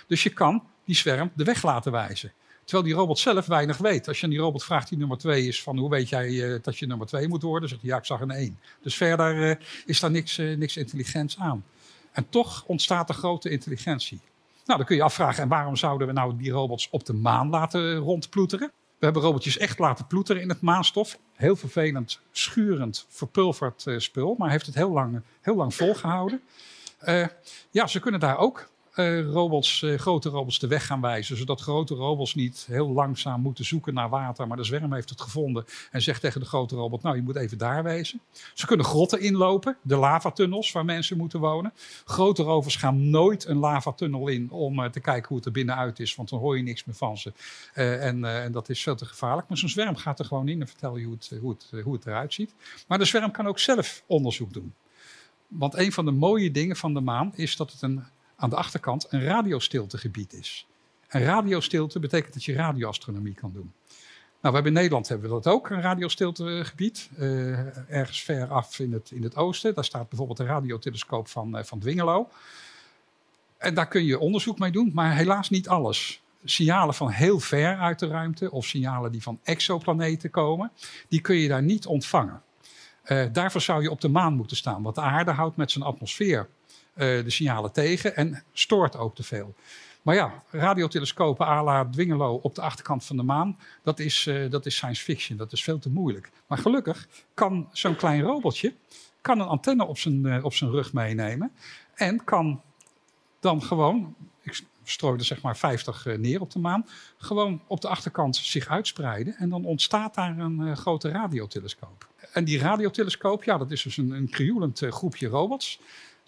Dus 0.07 0.23
je 0.23 0.31
kan 0.31 0.63
die 0.85 0.97
zwerm 0.97 1.31
de 1.35 1.45
weg 1.45 1.63
laten 1.63 1.93
wijzen. 1.93 2.33
Terwijl 2.71 2.91
die 2.91 2.99
robot 3.01 3.19
zelf 3.19 3.47
weinig 3.47 3.77
weet. 3.77 4.09
Als 4.09 4.19
je 4.19 4.25
aan 4.25 4.31
die 4.31 4.39
robot 4.39 4.65
vraagt 4.65 4.89
die 4.89 4.99
nummer 4.99 5.19
2 5.19 5.47
is 5.47 5.63
van 5.63 5.79
hoe 5.79 5.91
weet 5.91 6.09
jij 6.09 6.29
uh, 6.29 6.59
dat 6.63 6.79
je 6.79 6.87
nummer 6.87 7.07
2 7.07 7.29
moet 7.29 7.43
worden, 7.43 7.69
zegt 7.69 7.81
hij 7.81 7.91
ja, 7.91 7.97
ik 7.97 8.05
zag 8.05 8.21
een 8.21 8.31
1. 8.31 8.59
Dus 8.83 8.97
verder 8.97 9.49
uh, 9.49 9.55
is 9.87 10.01
daar 10.01 10.11
niks, 10.11 10.39
uh, 10.39 10.57
niks 10.57 10.77
intelligents 10.77 11.39
aan. 11.39 11.65
En 12.13 12.29
toch 12.29 12.65
ontstaat 12.67 13.09
er 13.09 13.15
grote 13.15 13.51
intelligentie. 13.51 14.21
Nou, 14.65 14.79
dan 14.79 14.87
kun 14.87 14.97
je 14.97 15.03
afvragen, 15.03 15.43
en 15.43 15.49
waarom 15.49 15.77
zouden 15.77 16.07
we 16.07 16.13
nou 16.13 16.37
die 16.37 16.51
robots 16.51 16.89
op 16.91 17.05
de 17.05 17.13
maan 17.13 17.49
laten 17.49 17.97
rondploeteren? 17.97 18.73
We 18.99 19.05
hebben 19.05 19.23
robotjes 19.23 19.59
echt 19.59 19.79
laten 19.79 20.07
ploeteren 20.07 20.43
in 20.43 20.49
het 20.49 20.61
maanstof. 20.61 21.19
Heel 21.35 21.57
vervelend, 21.57 22.21
schurend, 22.33 23.07
verpulverd 23.09 23.85
spul, 23.97 24.35
maar 24.39 24.51
heeft 24.51 24.67
het 24.67 24.75
heel 24.75 24.91
lang, 24.91 25.23
heel 25.41 25.57
lang 25.57 25.75
volgehouden. 25.75 26.41
ja, 27.71 27.87
ze 27.87 28.01
kunnen 28.01 28.21
daar 28.21 28.39
ook 28.39 28.70
robots, 29.33 29.83
uh, 29.83 29.99
grote 29.99 30.29
robots 30.29 30.59
de 30.59 30.67
weg 30.67 30.87
gaan 30.87 31.01
wijzen. 31.01 31.37
Zodat 31.37 31.61
grote 31.61 31.95
robots 31.95 32.35
niet 32.35 32.65
heel 32.67 32.89
langzaam 32.89 33.41
moeten 33.41 33.65
zoeken 33.65 33.95
naar 33.95 34.09
water. 34.09 34.47
Maar 34.47 34.57
de 34.57 34.65
zwerm 34.65 34.93
heeft 34.93 35.11
het 35.11 35.21
gevonden 35.21 35.65
en 35.91 36.03
zegt 36.03 36.21
tegen 36.21 36.41
de 36.41 36.47
grote 36.47 36.77
robot: 36.77 37.03
Nou, 37.03 37.17
je 37.17 37.23
moet 37.23 37.37
even 37.37 37.59
daar 37.59 37.83
wezen. 37.83 38.21
Ze 38.55 38.67
kunnen 38.67 38.87
grotten 38.87 39.21
inlopen, 39.21 39.77
de 39.83 39.97
lavatunnels 39.97 40.73
waar 40.73 40.85
mensen 40.85 41.17
moeten 41.17 41.41
wonen. 41.41 41.73
Grote 42.05 42.43
rovers 42.43 42.77
gaan 42.77 43.11
nooit 43.11 43.47
een 43.47 43.59
lavatunnel 43.59 44.29
in 44.29 44.51
om 44.51 44.81
uh, 44.81 44.87
te 44.87 45.01
kijken 45.01 45.29
hoe 45.29 45.37
het 45.37 45.47
er 45.47 45.53
binnenuit 45.53 46.01
is. 46.01 46.15
Want 46.15 46.29
dan 46.29 46.39
hoor 46.39 46.57
je 46.57 46.63
niks 46.63 46.85
meer 46.85 46.97
van 46.97 47.19
ze. 47.19 47.33
En, 47.75 48.25
en, 48.25 48.53
dat 48.53 48.69
is 48.69 48.83
veel 48.83 48.97
te 48.97 49.05
gevaarlijk. 49.05 49.49
Maar 49.49 49.59
zo'n 49.59 49.69
zwerm 49.69 49.97
gaat 49.97 50.19
er 50.19 50.25
gewoon 50.25 50.49
in 50.49 50.61
en 50.61 50.67
vertelt 50.67 50.99
je 50.99 51.05
hoe 51.05 51.15
het, 51.15 51.39
hoe, 51.41 51.51
het, 51.51 51.83
hoe 51.83 51.95
het 51.95 52.07
eruit 52.07 52.35
ziet. 52.35 52.55
Maar 52.87 52.99
de 52.99 53.05
zwerm 53.05 53.31
kan 53.31 53.47
ook 53.47 53.59
zelf 53.59 54.03
onderzoek 54.07 54.53
doen. 54.53 54.75
Want 55.49 55.77
een 55.77 55.93
van 55.93 56.05
de 56.05 56.11
mooie 56.11 56.51
dingen 56.51 56.77
van 56.77 56.95
de 56.95 57.01
maan 57.01 57.33
is 57.35 57.57
dat 57.57 57.73
het 57.73 57.83
een 57.83 58.05
aan 58.41 58.51
de 58.51 58.57
achterkant 58.57 59.07
een 59.09 59.25
radiostiltegebied 59.25 60.33
is. 60.33 60.67
En 61.09 61.23
radiostilte 61.23 61.99
betekent 61.99 62.35
dat 62.35 62.45
je 62.45 62.55
radioastronomie 62.55 63.35
kan 63.35 63.53
doen. 63.53 63.73
Nou, 64.43 64.55
we 64.55 64.61
hebben 64.61 64.67
in 64.67 64.73
Nederland 64.73 65.09
hebben 65.09 65.29
we 65.29 65.35
dat 65.35 65.53
ook, 65.53 65.71
een 65.71 65.81
radiostiltegebied. 65.81 67.11
Uh, 67.19 67.91
ergens 67.91 68.23
ver 68.23 68.49
af 68.49 68.79
in 68.79 68.93
het, 68.93 69.11
in 69.11 69.23
het 69.23 69.37
oosten. 69.37 69.75
Daar 69.75 69.85
staat 69.85 70.09
bijvoorbeeld 70.09 70.39
de 70.39 70.45
radiotelescoop 70.45 71.29
van, 71.29 71.57
uh, 71.57 71.63
van 71.63 71.79
Dwingelo. 71.79 72.29
En 73.59 73.75
daar 73.75 73.89
kun 73.89 74.05
je 74.05 74.19
onderzoek 74.19 74.59
mee 74.59 74.71
doen, 74.71 74.91
maar 74.95 75.15
helaas 75.15 75.51
niet 75.51 75.69
alles. 75.69 76.23
Signalen 76.45 76.95
van 76.95 77.11
heel 77.11 77.41
ver 77.41 77.77
uit 77.77 77.99
de 77.99 78.07
ruimte 78.07 78.51
of 78.51 78.67
signalen 78.67 79.13
die 79.13 79.23
van 79.23 79.41
exoplaneten 79.43 80.31
komen, 80.31 80.73
die 81.09 81.21
kun 81.21 81.37
je 81.37 81.49
daar 81.49 81.63
niet 81.63 81.87
ontvangen. 81.87 82.43
Uh, 83.07 83.25
daarvoor 83.33 83.61
zou 83.61 83.83
je 83.83 83.91
op 83.91 84.01
de 84.01 84.09
maan 84.09 84.35
moeten 84.35 84.57
staan, 84.57 84.83
want 84.83 84.95
de 84.95 85.01
aarde 85.01 85.31
houdt 85.31 85.57
met 85.57 85.71
zijn 85.71 85.85
atmosfeer 85.85 86.49
de 87.01 87.31
signalen 87.31 87.73
tegen 87.73 88.17
en 88.17 88.45
stoort 88.53 88.97
ook 88.97 89.15
te 89.15 89.23
veel. 89.23 89.55
Maar 90.03 90.15
ja, 90.15 90.43
radiotelescopen 90.51 91.47
à 91.47 91.63
la 91.63 91.85
Dwingelo 91.85 92.35
op 92.35 92.55
de 92.55 92.61
achterkant 92.61 93.05
van 93.05 93.17
de 93.17 93.23
maan, 93.23 93.59
dat 93.83 93.99
is, 93.99 94.27
uh, 94.27 94.51
dat 94.51 94.67
is 94.67 94.75
science 94.75 95.03
fiction. 95.03 95.37
Dat 95.37 95.53
is 95.53 95.65
veel 95.65 95.79
te 95.79 95.91
moeilijk. 95.91 96.31
Maar 96.47 96.59
gelukkig 96.59 97.09
kan 97.35 97.69
zo'n 97.73 97.97
klein 97.97 98.23
robotje 98.23 98.75
kan 99.21 99.41
een 99.41 99.47
antenne 99.47 99.87
op 99.87 99.99
zijn, 99.99 100.27
uh, 100.27 100.45
op 100.45 100.55
zijn 100.55 100.71
rug 100.71 100.93
meenemen. 100.93 101.53
En 101.95 102.25
kan 102.25 102.63
dan 103.41 103.63
gewoon, 103.63 104.15
ik 104.43 104.63
strooi 104.85 105.19
er 105.19 105.25
zeg 105.25 105.43
maar 105.43 105.57
50 105.57 106.07
uh, 106.07 106.19
neer 106.19 106.41
op 106.41 106.51
de 106.51 106.59
maan, 106.59 106.87
gewoon 107.17 107.63
op 107.67 107.81
de 107.81 107.89
achterkant 107.89 108.37
zich 108.37 108.69
uitspreiden. 108.69 109.35
En 109.37 109.49
dan 109.49 109.65
ontstaat 109.65 110.15
daar 110.15 110.39
een 110.39 110.77
grote 110.77 111.09
radiotelescoop. 111.09 112.09
En 112.33 112.45
die 112.45 112.59
radiotelescoop, 112.59 113.45
ja, 113.45 113.59
dat 113.59 113.71
is 113.71 113.83
dus 113.83 113.97
een, 113.97 114.11
een 114.11 114.31
krioelend 114.31 114.83
groepje 114.89 115.29
robots. 115.29 115.81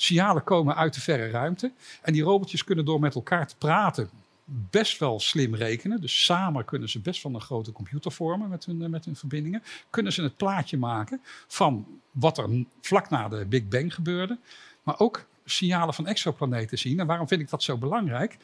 Signalen 0.02 0.44
komen 0.44 0.76
uit 0.76 0.94
de 0.94 1.00
verre 1.00 1.30
ruimte. 1.30 1.72
En 2.02 2.12
die 2.12 2.22
robotjes 2.22 2.64
kunnen 2.64 2.84
door 2.84 3.00
met 3.00 3.14
elkaar 3.14 3.46
te 3.46 3.56
praten 3.58 4.10
best 4.44 4.98
wel 4.98 5.20
slim 5.20 5.54
rekenen. 5.54 6.00
Dus 6.00 6.24
samen 6.24 6.64
kunnen 6.64 6.88
ze 6.88 7.00
best 7.00 7.22
wel 7.22 7.34
een 7.34 7.40
grote 7.40 7.72
computer 7.72 8.12
vormen 8.12 8.48
met 8.48 8.64
hun, 8.64 8.90
met 8.90 9.04
hun 9.04 9.16
verbindingen. 9.16 9.62
Kunnen 9.90 10.12
ze 10.12 10.22
het 10.22 10.36
plaatje 10.36 10.76
maken 10.76 11.20
van 11.46 11.86
wat 12.10 12.38
er 12.38 12.64
vlak 12.80 13.10
na 13.10 13.28
de 13.28 13.46
Big 13.46 13.68
Bang 13.68 13.94
gebeurde. 13.94 14.38
Maar 14.82 14.98
ook 14.98 15.24
signalen 15.44 15.94
van 15.94 16.06
exoplaneten 16.06 16.78
zien. 16.78 17.00
En 17.00 17.06
waarom 17.06 17.28
vind 17.28 17.40
ik 17.40 17.50
dat 17.50 17.62
zo 17.62 17.76
belangrijk? 17.76 18.36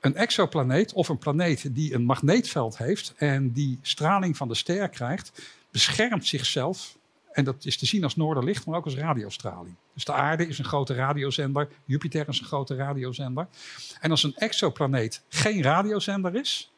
Een 0.00 0.14
exoplaneet 0.14 0.92
of 0.92 1.08
een 1.08 1.18
planeet 1.18 1.74
die 1.74 1.94
een 1.94 2.04
magneetveld 2.04 2.78
heeft 2.78 3.14
en 3.16 3.52
die 3.52 3.78
straling 3.82 4.36
van 4.36 4.48
de 4.48 4.54
ster 4.54 4.88
krijgt, 4.88 5.42
beschermt 5.70 6.26
zichzelf 6.26 6.95
en 7.36 7.44
dat 7.44 7.64
is 7.64 7.76
te 7.76 7.86
zien 7.86 8.02
als 8.02 8.16
noorderlicht, 8.16 8.66
maar 8.66 8.76
ook 8.76 8.84
als 8.84 8.96
radiostraling. 8.96 9.74
Dus 9.94 10.04
de 10.04 10.12
aarde 10.12 10.48
is 10.48 10.58
een 10.58 10.64
grote 10.64 10.94
radiozender, 10.94 11.68
Jupiter 11.84 12.28
is 12.28 12.40
een 12.40 12.46
grote 12.46 12.74
radiozender. 12.74 13.46
En 14.00 14.10
als 14.10 14.22
een 14.22 14.34
exoplaneet 14.36 15.22
geen 15.28 15.62
radiozender 15.62 16.34
is, 16.34 16.72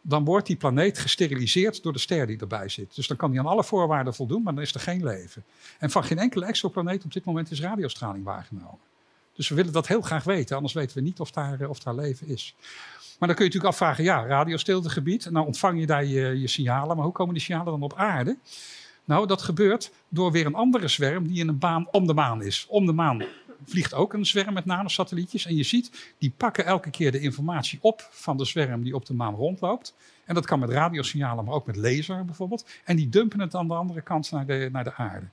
dan 0.00 0.24
wordt 0.24 0.46
die 0.46 0.56
planeet 0.56 0.98
gesteriliseerd 0.98 1.82
door 1.82 1.92
de 1.92 1.98
ster 1.98 2.26
die 2.26 2.38
erbij 2.38 2.68
zit. 2.68 2.94
Dus 2.94 3.06
dan 3.06 3.16
kan 3.16 3.30
die 3.30 3.40
aan 3.40 3.46
alle 3.46 3.64
voorwaarden 3.64 4.14
voldoen, 4.14 4.42
maar 4.42 4.54
dan 4.54 4.62
is 4.62 4.74
er 4.74 4.80
geen 4.80 5.04
leven. 5.04 5.44
En 5.78 5.90
van 5.90 6.04
geen 6.04 6.18
enkele 6.18 6.44
exoplaneet 6.44 7.04
op 7.04 7.12
dit 7.12 7.24
moment 7.24 7.50
is 7.50 7.60
radiostraling 7.60 8.24
waargenomen. 8.24 8.78
Dus 9.34 9.48
we 9.48 9.54
willen 9.54 9.72
dat 9.72 9.86
heel 9.86 10.02
graag 10.02 10.24
weten, 10.24 10.56
anders 10.56 10.74
weten 10.74 10.96
we 10.96 11.02
niet 11.02 11.20
of 11.20 11.30
daar, 11.30 11.68
of 11.68 11.78
daar 11.78 11.94
leven 11.94 12.26
is. 12.26 12.54
Maar 13.18 13.28
dan 13.28 13.36
kun 13.36 13.46
je 13.46 13.52
natuurlijk 13.52 13.64
afvragen, 13.64 14.04
ja, 14.04 14.26
radiostiltegebied, 14.26 15.30
nou 15.30 15.46
ontvang 15.46 15.80
je 15.80 15.86
daar 15.86 16.04
je 16.04 16.48
signalen, 16.48 16.96
maar 16.96 17.04
hoe 17.04 17.14
komen 17.14 17.34
die 17.34 17.42
signalen 17.42 17.72
dan 17.72 17.82
op 17.82 17.94
aarde? 17.94 18.36
Nou, 19.10 19.26
dat 19.26 19.42
gebeurt 19.42 19.92
door 20.08 20.32
weer 20.32 20.46
een 20.46 20.54
andere 20.54 20.88
zwerm 20.88 21.26
die 21.26 21.40
in 21.40 21.48
een 21.48 21.58
baan 21.58 21.88
om 21.90 22.06
de 22.06 22.14
maan 22.14 22.42
is. 22.42 22.66
Om 22.68 22.86
de 22.86 22.92
maan 22.92 23.22
vliegt 23.64 23.94
ook 23.94 24.12
een 24.12 24.26
zwerm 24.26 24.54
met 24.54 24.64
nanosatellietjes. 24.64 25.46
En 25.46 25.56
je 25.56 25.62
ziet, 25.62 26.14
die 26.18 26.32
pakken 26.36 26.64
elke 26.64 26.90
keer 26.90 27.12
de 27.12 27.20
informatie 27.20 27.78
op 27.82 28.08
van 28.10 28.36
de 28.36 28.44
zwerm 28.44 28.82
die 28.82 28.94
op 28.94 29.06
de 29.06 29.14
maan 29.14 29.34
rondloopt. 29.34 29.94
En 30.24 30.34
dat 30.34 30.46
kan 30.46 30.58
met 30.58 30.70
radiosignalen, 30.70 31.44
maar 31.44 31.54
ook 31.54 31.66
met 31.66 31.76
laser 31.76 32.24
bijvoorbeeld. 32.24 32.66
En 32.84 32.96
die 32.96 33.08
dumpen 33.08 33.40
het 33.40 33.54
aan 33.54 33.68
de 33.68 33.74
andere 33.74 34.00
kant 34.00 34.30
naar 34.30 34.46
de, 34.46 34.68
naar 34.72 34.84
de 34.84 34.94
aarde. 34.94 35.26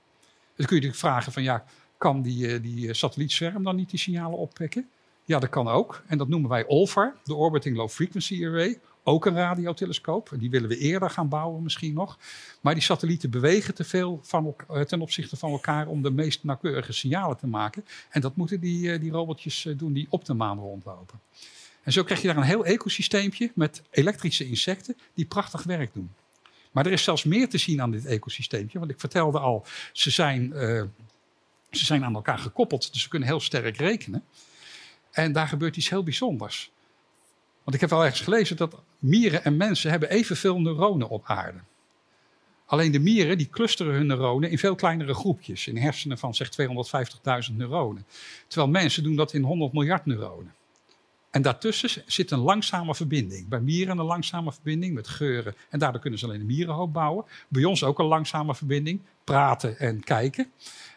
Dus 0.55 0.65
kun 0.65 0.75
je 0.75 0.81
natuurlijk 0.81 0.95
vragen 0.95 1.31
van 1.31 1.43
ja, 1.43 1.63
kan 1.97 2.21
die, 2.21 2.47
eh, 2.47 2.61
die 2.61 2.93
satellietzwerm 2.93 3.63
dan 3.63 3.75
niet 3.75 3.89
die 3.89 3.99
signalen 3.99 4.37
oppikken? 4.37 4.89
Ja, 5.25 5.39
dat 5.39 5.49
kan 5.49 5.67
ook. 5.67 6.03
En 6.07 6.17
dat 6.17 6.27
noemen 6.27 6.49
wij 6.49 6.67
OLFAR, 6.67 7.15
de 7.23 7.35
Orbiting 7.35 7.77
Low 7.77 7.89
Frequency 7.89 8.45
Array. 8.45 8.79
Ook 9.09 9.25
een 9.25 9.35
radiotelescoop. 9.35 10.29
Die 10.37 10.49
willen 10.49 10.69
we 10.69 10.77
eerder 10.77 11.09
gaan 11.09 11.29
bouwen 11.29 11.63
misschien 11.63 11.93
nog. 11.93 12.17
Maar 12.61 12.73
die 12.73 12.83
satellieten 12.83 13.29
bewegen 13.29 13.73
te 13.73 13.83
veel 13.83 14.19
van, 14.23 14.55
eh, 14.67 14.81
ten 14.81 15.01
opzichte 15.01 15.37
van 15.37 15.51
elkaar 15.51 15.87
om 15.87 16.01
de 16.01 16.11
meest 16.11 16.43
nauwkeurige 16.43 16.93
signalen 16.93 17.37
te 17.37 17.47
maken. 17.47 17.85
En 18.09 18.21
dat 18.21 18.35
moeten 18.35 18.59
die, 18.59 18.91
eh, 18.91 18.99
die 18.99 19.11
robotjes 19.11 19.65
eh, 19.65 19.77
doen 19.77 19.93
die 19.93 20.07
op 20.09 20.25
de 20.25 20.33
maan 20.33 20.59
rondlopen. 20.59 21.19
En 21.83 21.91
zo 21.91 22.03
krijg 22.03 22.21
je 22.21 22.27
daar 22.27 22.37
een 22.37 22.43
heel 22.43 22.65
ecosysteempje 22.65 23.51
met 23.55 23.81
elektrische 23.89 24.47
insecten 24.47 24.97
die 25.13 25.25
prachtig 25.25 25.63
werk 25.63 25.93
doen. 25.93 26.11
Maar 26.71 26.85
er 26.85 26.91
is 26.91 27.03
zelfs 27.03 27.23
meer 27.23 27.49
te 27.49 27.57
zien 27.57 27.81
aan 27.81 27.91
dit 27.91 28.05
ecosysteempje. 28.05 28.79
Want 28.79 28.91
ik 28.91 28.99
vertelde 28.99 29.39
al, 29.39 29.65
ze 29.91 30.09
zijn, 30.09 30.53
ze 31.71 31.85
zijn 31.85 32.03
aan 32.03 32.15
elkaar 32.15 32.39
gekoppeld. 32.39 32.93
Dus 32.93 33.01
ze 33.01 33.09
kunnen 33.09 33.27
heel 33.27 33.39
sterk 33.39 33.77
rekenen. 33.77 34.23
En 35.11 35.31
daar 35.31 35.47
gebeurt 35.47 35.77
iets 35.77 35.89
heel 35.89 36.03
bijzonders. 36.03 36.71
Want 37.67 37.79
ik 37.79 37.89
heb 37.89 37.97
wel 37.97 38.05
ergens 38.05 38.21
gelezen 38.21 38.57
dat 38.57 38.81
mieren 38.99 39.43
en 39.43 39.57
mensen 39.57 39.89
hebben 39.89 40.09
evenveel 40.09 40.61
neuronen 40.61 41.09
op 41.09 41.23
aarde. 41.25 41.57
Alleen 42.65 42.91
de 42.91 42.99
mieren 42.99 43.37
die 43.37 43.49
clusteren 43.49 43.93
hun 43.93 44.07
neuronen 44.07 44.49
in 44.49 44.57
veel 44.57 44.75
kleinere 44.75 45.13
groepjes. 45.13 45.67
In 45.67 45.77
hersenen 45.77 46.17
van 46.17 46.35
zeg 46.35 46.49
250.000 47.49 47.55
neuronen. 47.55 48.05
Terwijl 48.47 48.71
mensen 48.71 49.03
doen 49.03 49.15
dat 49.15 49.33
in 49.33 49.43
100 49.43 49.73
miljard 49.73 50.05
neuronen. 50.05 50.53
En 51.29 51.41
daartussen 51.41 52.03
zit 52.05 52.31
een 52.31 52.39
langzame 52.39 52.95
verbinding. 52.95 53.47
Bij 53.47 53.59
mieren 53.59 53.97
een 53.97 54.05
langzame 54.05 54.51
verbinding 54.51 54.93
met 54.93 55.07
geuren. 55.07 55.55
En 55.69 55.79
daardoor 55.79 56.01
kunnen 56.01 56.19
ze 56.19 56.25
alleen 56.25 56.39
een 56.39 56.45
mierenhoop 56.45 56.93
bouwen. 56.93 57.25
Bij 57.47 57.63
ons 57.63 57.83
ook 57.83 57.99
een 57.99 58.05
langzame 58.05 58.55
verbinding. 58.55 59.01
Praten 59.23 59.79
en 59.79 60.03
kijken. 60.03 60.51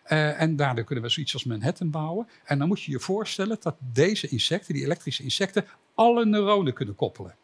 Uh, 0.09 0.41
en 0.41 0.57
daardoor 0.57 0.85
kunnen 0.85 1.05
we 1.05 1.11
zoiets 1.11 1.33
als 1.33 1.45
Manhattan 1.45 1.91
bouwen. 1.91 2.29
En 2.45 2.59
dan 2.59 2.69
moet 2.69 2.83
je 2.83 2.91
je 2.91 3.01
voorstellen 3.01 3.57
dat 3.61 3.77
deze 3.79 4.29
insecten, 4.29 4.75
die 4.75 4.85
elektrische 4.85 5.23
insecten, 5.23 5.67
alle 5.95 6.27
neuronen 6.27 6.73
kunnen 6.73 6.95
koppelen. 6.95 7.35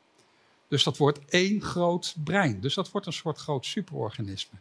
Dus 0.69 0.83
dat 0.83 0.97
wordt 0.97 1.19
één 1.29 1.63
groot 1.63 2.17
brein. 2.25 2.61
Dus 2.61 2.75
dat 2.75 2.91
wordt 2.91 3.07
een 3.07 3.13
soort 3.13 3.39
groot 3.39 3.67
superorganisme. 3.67 4.59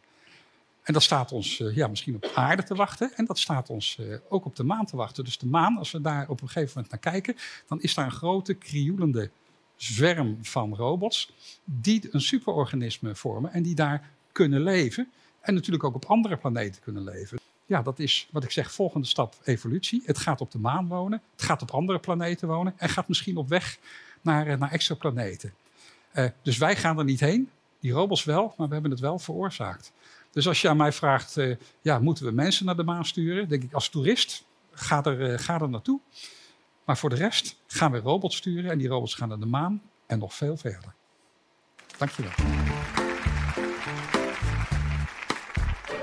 En 0.86 0.94
dat 0.94 1.04
staat 1.04 1.32
ons 1.32 1.60
uh, 1.60 1.76
ja, 1.76 1.88
misschien 1.88 2.16
op 2.16 2.32
aarde 2.36 2.64
te 2.64 2.76
wachten. 2.76 3.12
En 3.16 3.26
dat 3.26 3.40
staat 3.40 3.70
ons 3.70 3.98
uh, 4.00 4.18
ook 4.30 4.46
op 4.46 4.56
de 4.56 4.64
maan 4.64 4.86
te 4.86 4.96
wachten. 4.96 5.24
Dus 5.24 5.38
de 5.38 5.46
maan, 5.46 5.78
als 5.78 5.92
we 5.92 6.02
daar 6.02 6.30
op 6.30 6.42
een 6.42 6.48
gegeven 6.48 6.72
moment 6.76 6.92
naar 6.92 7.14
kijken, 7.14 7.36
dan 7.68 7.82
is 7.82 7.94
daar 7.94 8.06
een 8.06 8.12
grote 8.12 8.54
krioelende 8.54 9.32
zwerm 9.76 10.38
van 10.42 10.76
robots. 10.76 11.34
die 11.64 12.08
een 12.12 12.22
superorganisme 12.22 13.16
vormen 13.16 13.54
en 13.54 13.64
die 13.64 13.76
daar 13.76 14.10
kunnen 14.32 14.62
leven. 14.62 15.12
En 15.42 15.54
natuurlijk 15.54 15.84
ook 15.84 15.96
op 15.96 16.06
andere 16.06 16.38
planeten 16.38 16.82
kunnen 16.82 17.04
leven. 17.04 17.40
Ja, 17.66 17.82
dat 17.82 18.00
is 18.00 18.28
wat 18.32 18.44
ik 18.44 18.52
zeg, 18.52 18.72
volgende 18.72 19.08
stap 19.08 19.36
evolutie. 19.44 20.02
Het 20.06 20.18
gaat 20.18 20.42
op 20.42 20.52
de 20.52 20.60
maan 20.60 20.88
wonen, 20.88 21.22
het 21.32 21.42
gaat 21.42 21.62
op 21.62 21.72
andere 21.72 22.00
planeten 22.00 22.48
wonen 22.48 22.74
en 22.78 22.90
gaat 22.90 23.08
misschien 23.08 23.38
op 23.38 23.50
weg 23.50 23.78
naar, 24.22 24.48
eh, 24.48 24.58
naar 24.58 24.72
exoplaneten. 24.72 25.54
Dus 26.42 26.58
wij 26.58 26.76
gaan 26.76 26.98
er 26.98 27.04
niet 27.04 27.20
heen, 27.20 27.50
die 27.80 27.92
robots 27.92 28.24
wel, 28.24 28.54
maar 28.58 28.68
we 28.68 28.74
hebben 28.74 28.92
het 28.92 29.00
wel 29.00 29.20
veroorzaakt. 29.20 29.92
Dus 30.36 30.48
als 30.48 30.62
je 30.62 30.70
aan 30.70 30.78
mij 30.78 30.92
vraagt, 30.92 31.38
uh, 31.38 31.56
ja, 31.82 32.00
moeten 32.00 32.26
we 32.26 32.32
mensen 32.32 32.66
naar 32.66 32.76
de 32.76 32.84
maan 32.84 33.06
sturen? 33.06 33.50
Denk 33.50 33.64
ik 33.64 33.74
als 33.74 33.90
toerist, 33.90 34.44
ga 34.72 35.04
er, 35.04 35.40
ga 35.40 35.62
er 35.62 35.70
naartoe. 35.70 36.00
Maar 36.86 36.98
voor 36.98 37.10
de 37.10 37.16
rest 37.16 37.62
gaan 37.68 37.92
we 37.92 38.00
robots 38.00 38.36
sturen 38.36 38.72
en 38.72 38.78
die 38.78 38.88
robots 38.88 39.16
gaan 39.16 39.28
naar 39.28 39.40
de 39.40 39.46
maan 39.46 39.82
en 40.06 40.20
nog 40.20 40.34
veel 40.34 40.58
verder. 40.58 40.94
Dankjewel. 41.98 42.32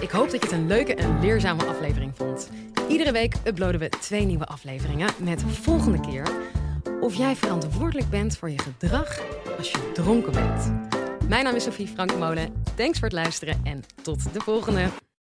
Ik 0.01 0.11
hoop 0.11 0.31
dat 0.31 0.41
je 0.41 0.49
het 0.49 0.53
een 0.53 0.67
leuke 0.67 0.95
en 0.95 1.21
leerzame 1.21 1.65
aflevering 1.65 2.17
vond. 2.17 2.51
Iedere 2.89 3.13
week 3.13 3.35
uploaden 3.45 3.81
we 3.81 3.89
twee 3.89 4.25
nieuwe 4.25 4.47
afleveringen 4.47 5.11
met 5.19 5.43
volgende 5.43 6.01
keer 6.01 6.51
of 7.01 7.15
jij 7.15 7.37
verantwoordelijk 7.37 8.11
bent 8.11 8.37
voor 8.37 8.51
je 8.51 8.59
gedrag 8.59 9.21
als 9.59 9.71
je 9.71 9.91
dronken 9.93 10.33
bent. 10.33 10.73
Mijn 11.29 11.45
naam 11.45 11.55
is 11.55 11.65
Sophie 11.65 11.87
Frankemolen. 11.87 12.53
Thanks 12.77 12.99
voor 12.99 13.09
het 13.09 13.17
luisteren 13.17 13.61
en 13.65 13.83
tot 14.03 14.33
de 14.33 14.41
volgende. 14.41 14.89